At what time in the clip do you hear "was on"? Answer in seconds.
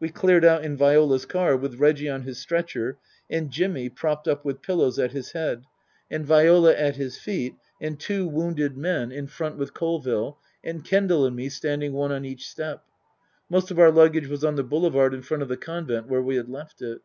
14.26-14.56